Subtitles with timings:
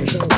[0.00, 0.29] yourself.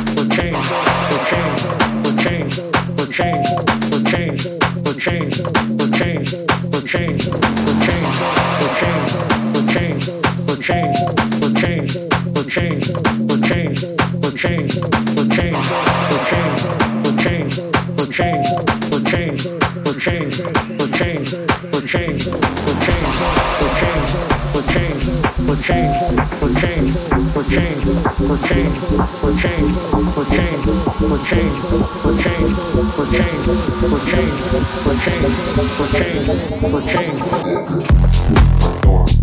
[28.73, 29.77] Change, for change,
[30.15, 30.65] for change,
[31.09, 31.57] for change,
[32.01, 32.57] for change,
[32.93, 34.41] for change, for change,
[34.83, 36.27] for change, for change,
[36.71, 37.43] for change, for
[39.03, 39.22] change,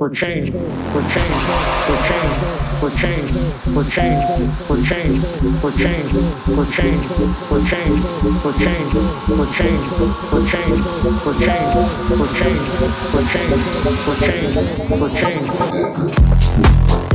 [0.00, 1.36] for change, for change,
[2.80, 3.28] for change,
[3.74, 4.24] for change,
[4.56, 5.20] for change,
[14.98, 17.09] for change.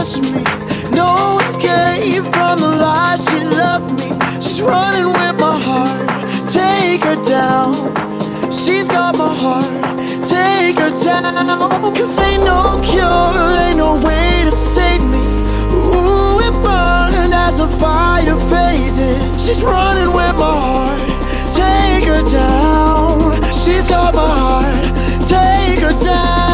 [0.00, 0.42] Touch me.
[0.96, 4.08] No escape from the lies she loved me.
[4.40, 6.08] She's running with my heart.
[6.48, 7.74] Take her down.
[8.50, 9.64] She's got my heart.
[10.24, 11.92] Take her down.
[11.96, 15.24] Cause ain't no cure, ain't no way to save me.
[15.76, 19.18] Ooh, it burned as the fire faded.
[19.40, 21.00] She's running with my heart.
[21.60, 23.42] Take her down.
[23.52, 24.80] She's got my heart.
[25.28, 26.49] Take her down.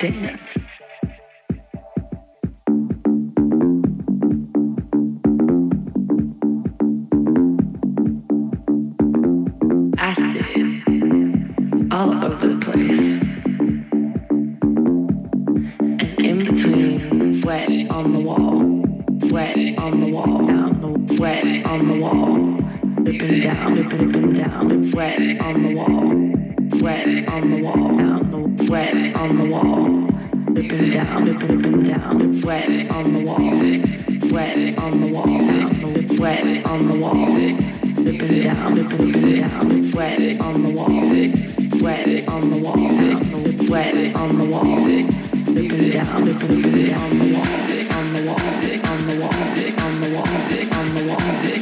[0.00, 0.49] Dance.
[50.00, 51.59] The wall, on the wall, on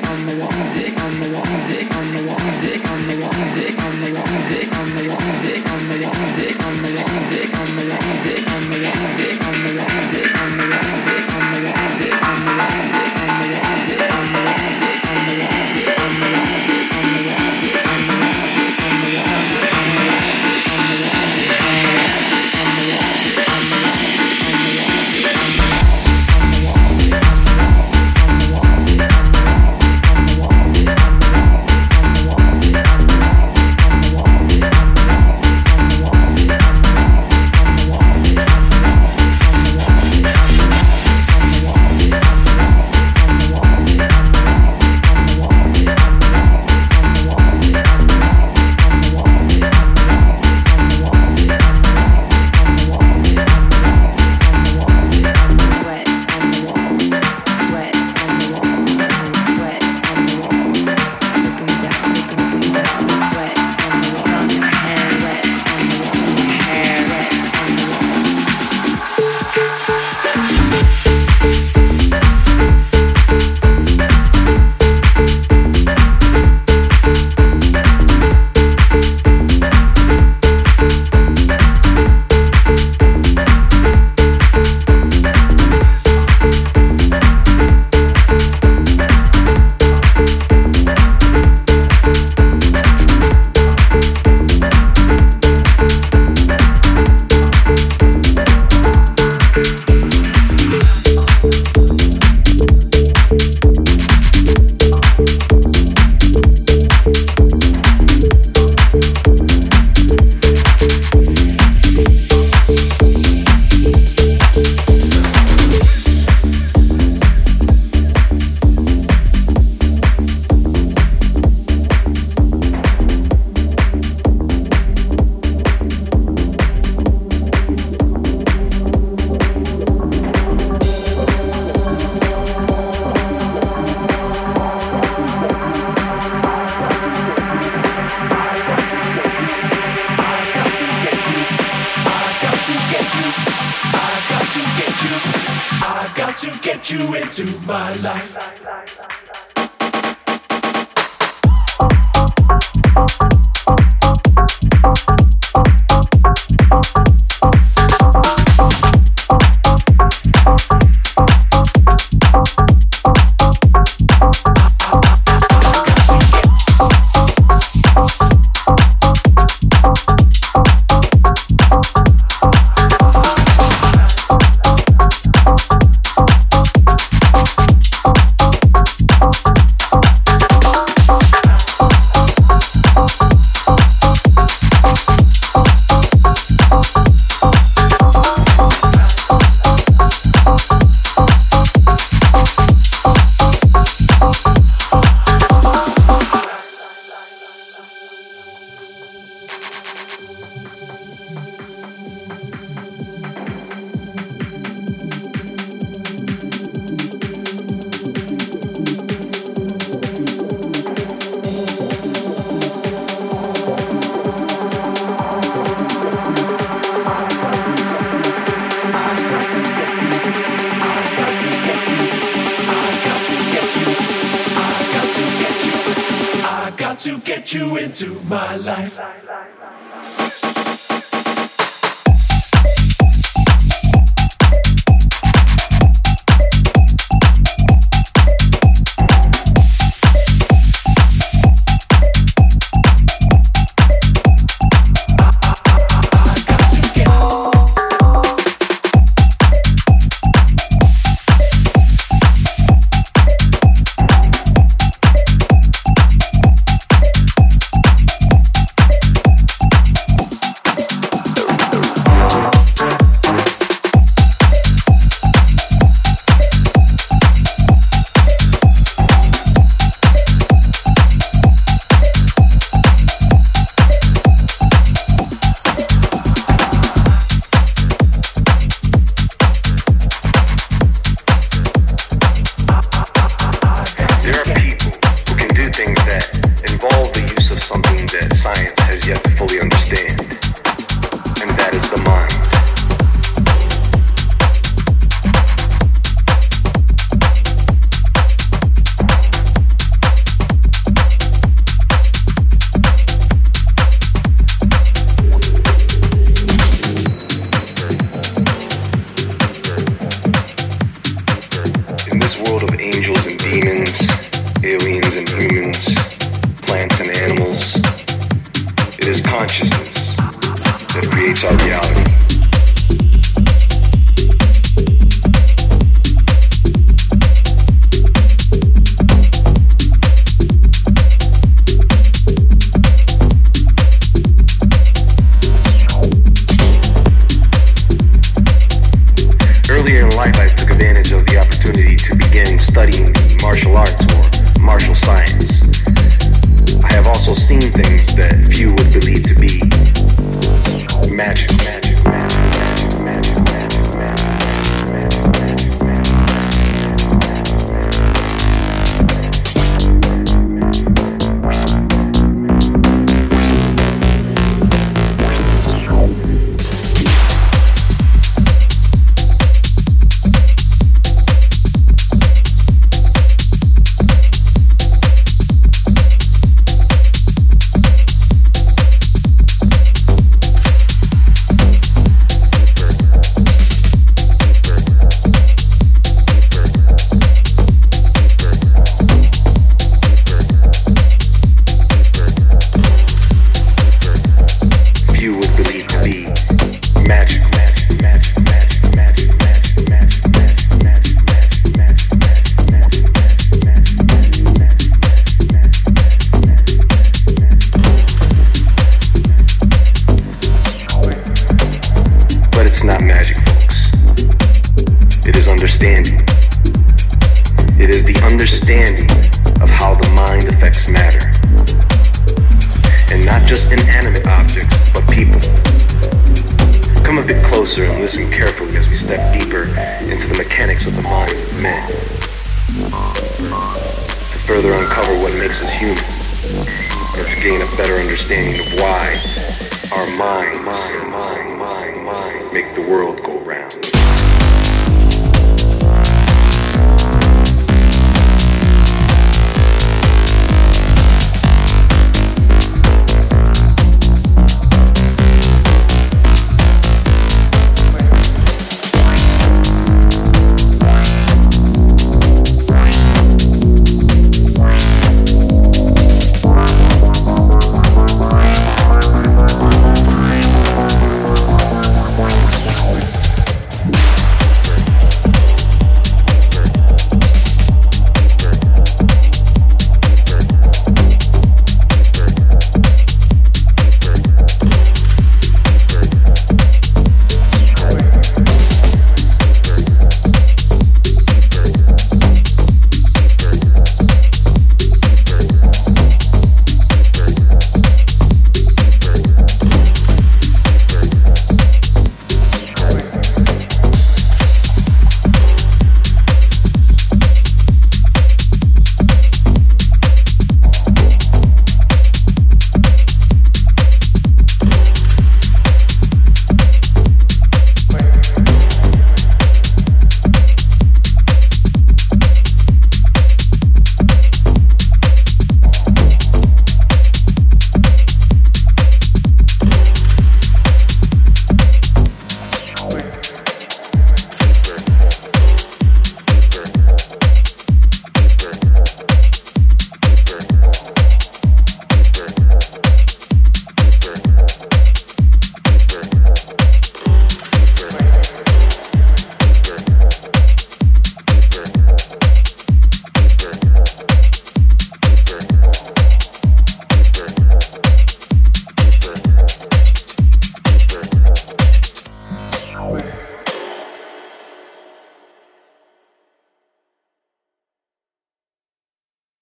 [227.01, 228.99] understanding